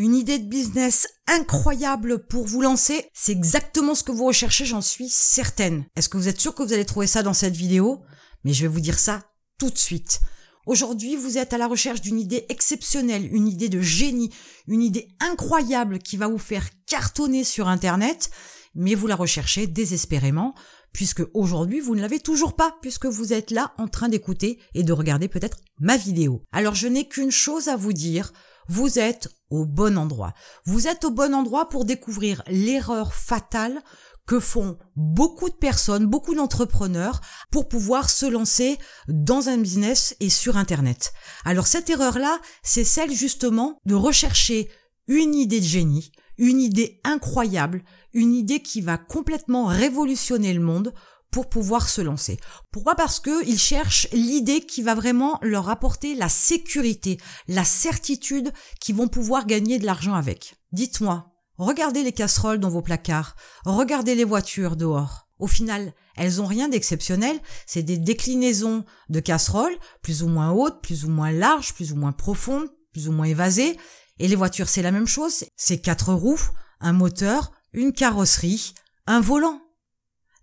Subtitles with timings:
[0.00, 4.80] Une idée de business incroyable pour vous lancer, c'est exactement ce que vous recherchez, j'en
[4.80, 5.86] suis certaine.
[5.96, 8.04] Est-ce que vous êtes sûr que vous allez trouver ça dans cette vidéo?
[8.44, 9.24] Mais je vais vous dire ça
[9.58, 10.20] tout de suite.
[10.66, 14.30] Aujourd'hui, vous êtes à la recherche d'une idée exceptionnelle, une idée de génie,
[14.68, 18.30] une idée incroyable qui va vous faire cartonner sur Internet,
[18.76, 20.54] mais vous la recherchez désespérément,
[20.92, 24.84] puisque aujourd'hui, vous ne l'avez toujours pas, puisque vous êtes là en train d'écouter et
[24.84, 26.44] de regarder peut-être ma vidéo.
[26.52, 28.32] Alors, je n'ai qu'une chose à vous dire,
[28.68, 30.34] vous êtes au bon endroit.
[30.64, 33.82] Vous êtes au bon endroit pour découvrir l'erreur fatale
[34.26, 38.76] que font beaucoup de personnes, beaucoup d'entrepreneurs pour pouvoir se lancer
[39.08, 41.14] dans un business et sur Internet.
[41.46, 44.68] Alors cette erreur-là, c'est celle justement de rechercher
[45.06, 47.82] une idée de génie, une idée incroyable,
[48.12, 50.92] une idée qui va complètement révolutionner le monde
[51.30, 52.38] pour pouvoir se lancer.
[52.70, 52.94] Pourquoi?
[52.94, 59.08] Parce qu'ils cherchent l'idée qui va vraiment leur apporter la sécurité, la certitude qu'ils vont
[59.08, 60.56] pouvoir gagner de l'argent avec.
[60.72, 65.28] Dites-moi, regardez les casseroles dans vos placards, regardez les voitures dehors.
[65.38, 70.82] Au final, elles ont rien d'exceptionnel, c'est des déclinaisons de casseroles, plus ou moins hautes,
[70.82, 73.76] plus ou moins larges, plus ou moins profondes, plus ou moins évasées.
[74.18, 78.74] Et les voitures, c'est la même chose, c'est quatre roues, un moteur, une carrosserie,
[79.06, 79.60] un volant.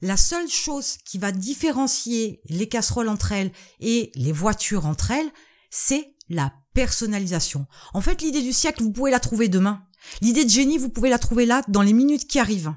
[0.01, 5.31] La seule chose qui va différencier les casseroles entre elles et les voitures entre elles,
[5.69, 7.65] c'est la personnalisation.
[7.93, 9.85] En fait, l'idée du siècle, vous pouvez la trouver demain.
[10.21, 12.73] L'idée de génie, vous pouvez la trouver là dans les minutes qui arrivent.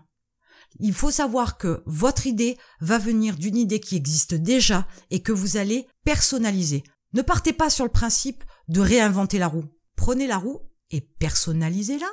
[0.80, 5.32] Il faut savoir que votre idée va venir d'une idée qui existe déjà et que
[5.32, 6.84] vous allez personnaliser.
[7.14, 9.64] Ne partez pas sur le principe de réinventer la roue.
[9.97, 10.60] Prenez la roue
[10.91, 12.06] et personnalisez-la.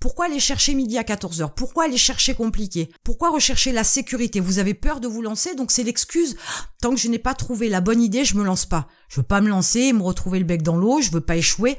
[0.00, 2.90] Pourquoi aller chercher midi à 14h Pourquoi aller chercher compliqué?
[3.02, 4.40] Pourquoi rechercher la sécurité?
[4.40, 6.36] Vous avez peur de vous lancer, donc c'est l'excuse.
[6.82, 8.88] Tant que je n'ai pas trouvé la bonne idée, je me lance pas.
[9.08, 11.78] Je veux pas me lancer me retrouver le bec dans l'eau, je veux pas échouer.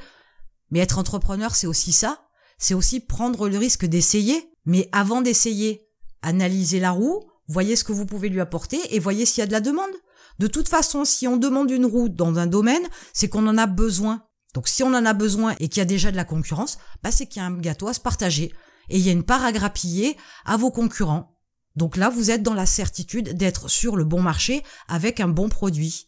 [0.72, 2.22] Mais être entrepreneur, c'est aussi ça.
[2.58, 4.52] C'est aussi prendre le risque d'essayer.
[4.66, 5.88] Mais avant d'essayer,
[6.22, 9.48] analysez la roue, voyez ce que vous pouvez lui apporter et voyez s'il y a
[9.48, 9.92] de la demande.
[10.40, 13.66] De toute façon, si on demande une roue dans un domaine, c'est qu'on en a
[13.66, 14.27] besoin.
[14.58, 17.12] Donc si on en a besoin et qu'il y a déjà de la concurrence, bah
[17.12, 18.52] c'est qu'il y a un gâteau à se partager
[18.90, 21.38] et il y a une part à grappiller à vos concurrents.
[21.76, 25.48] Donc là, vous êtes dans la certitude d'être sur le bon marché avec un bon
[25.48, 26.08] produit.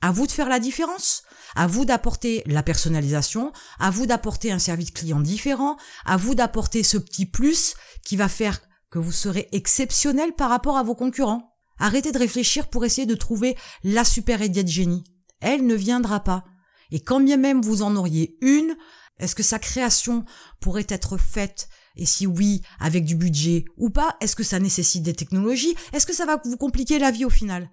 [0.00, 1.24] À vous de faire la différence,
[1.56, 6.84] à vous d'apporter la personnalisation, à vous d'apporter un service client différent, à vous d'apporter
[6.84, 8.60] ce petit plus qui va faire
[8.90, 11.56] que vous serez exceptionnel par rapport à vos concurrents.
[11.80, 15.02] Arrêtez de réfléchir pour essayer de trouver la super idée de génie.
[15.40, 16.44] Elle ne viendra pas.
[16.90, 18.76] Et quand bien même vous en auriez une,
[19.18, 20.24] est-ce que sa création
[20.60, 24.16] pourrait être faite et si oui, avec du budget ou pas?
[24.20, 25.74] Est-ce que ça nécessite des technologies?
[25.92, 27.70] Est-ce que ça va vous compliquer la vie au final?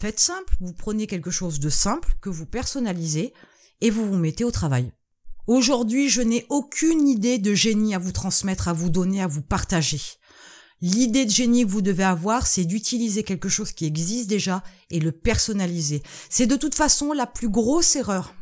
[0.00, 3.34] Faites simple, vous prenez quelque chose de simple que vous personnalisez
[3.80, 4.92] et vous vous mettez au travail.
[5.46, 9.42] Aujourd'hui, je n'ai aucune idée de génie à vous transmettre, à vous donner, à vous
[9.42, 10.00] partager.
[10.80, 15.00] L'idée de génie que vous devez avoir, c'est d'utiliser quelque chose qui existe déjà et
[15.00, 16.02] le personnaliser.
[16.30, 18.34] C'est de toute façon la plus grosse erreur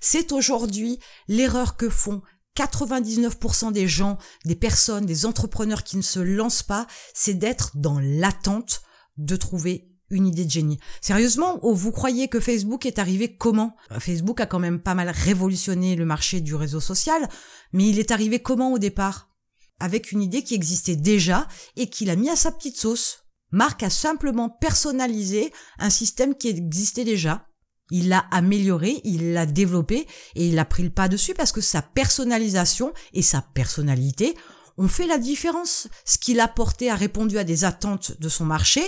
[0.00, 0.98] c'est aujourd'hui
[1.28, 2.22] l'erreur que font
[2.56, 7.98] 99% des gens, des personnes, des entrepreneurs qui ne se lancent pas, c'est d'être dans
[8.00, 8.82] l'attente
[9.18, 10.78] de trouver une idée de génie.
[11.00, 13.76] Sérieusement, oh, vous croyez que Facebook est arrivé comment?
[13.98, 17.28] Facebook a quand même pas mal révolutionné le marché du réseau social,
[17.72, 19.28] mais il est arrivé comment au départ?
[19.80, 23.24] Avec une idée qui existait déjà et qu'il a mis à sa petite sauce.
[23.50, 27.46] Marc a simplement personnalisé un système qui existait déjà
[27.90, 31.60] il l'a amélioré, il l'a développé et il a pris le pas dessus parce que
[31.60, 34.34] sa personnalisation et sa personnalité
[34.78, 35.88] ont fait la différence.
[36.04, 38.82] Ce qu'il a porté a répondu à des attentes de son marché,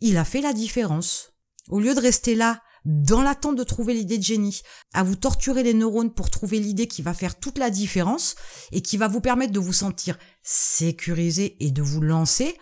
[0.00, 1.32] il a fait la différence.
[1.68, 5.62] Au lieu de rester là, dans l'attente de trouver l'idée de génie, à vous torturer
[5.62, 8.34] les neurones pour trouver l'idée qui va faire toute la différence
[8.72, 12.56] et qui va vous permettre de vous sentir sécurisé et de vous lancer,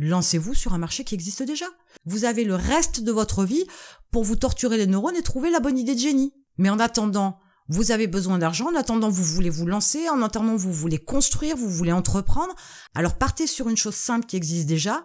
[0.00, 1.66] lancez-vous sur un marché qui existe déjà.
[2.06, 3.66] Vous avez le reste de votre vie
[4.10, 6.32] pour vous torturer les neurones et trouver la bonne idée de génie.
[6.58, 7.38] Mais en attendant,
[7.68, 11.56] vous avez besoin d'argent, en attendant, vous voulez vous lancer, en attendant, vous voulez construire,
[11.56, 12.54] vous voulez entreprendre.
[12.94, 15.04] Alors partez sur une chose simple qui existe déjà,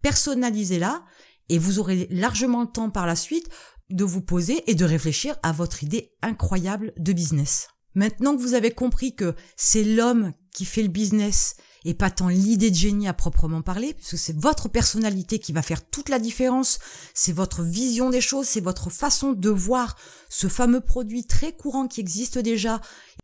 [0.00, 1.04] personnalisez-la,
[1.48, 3.48] et vous aurez largement le temps par la suite
[3.90, 7.68] de vous poser et de réfléchir à votre idée incroyable de business.
[7.94, 11.56] Maintenant que vous avez compris que c'est l'homme qui fait le business
[11.86, 15.62] et pas tant l'idée de génie à proprement parler, puisque c'est votre personnalité qui va
[15.62, 16.80] faire toute la différence,
[17.14, 19.96] c'est votre vision des choses, c'est votre façon de voir
[20.28, 22.80] ce fameux produit très courant qui existe déjà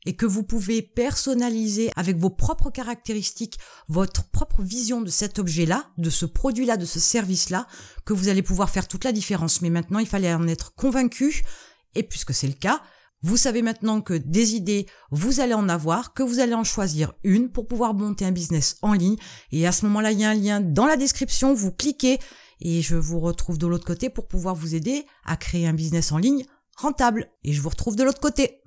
[0.07, 5.91] et que vous pouvez personnaliser avec vos propres caractéristiques, votre propre vision de cet objet-là,
[5.99, 7.67] de ce produit-là, de ce service-là,
[8.05, 9.61] que vous allez pouvoir faire toute la différence.
[9.61, 11.43] Mais maintenant, il fallait en être convaincu,
[11.97, 12.81] et puisque c'est le cas,
[13.23, 17.13] Vous savez maintenant que des idées, vous allez en avoir, que vous allez en choisir
[17.23, 19.17] une pour pouvoir monter un business en ligne.
[19.53, 22.19] Et à ce moment-là, il y a un lien dans la description, vous cliquez
[22.61, 26.13] et je vous retrouve de l'autre côté pour pouvoir vous aider à créer un business
[26.13, 26.45] en ligne
[26.77, 27.31] rentable.
[27.45, 28.62] Et je vous retrouve de l'autre côté.